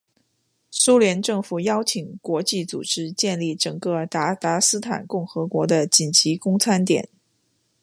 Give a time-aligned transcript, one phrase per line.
[0.71, 7.07] 苏联政府邀请国际组织建立整个鞑靼斯坦共和国的紧急供餐点。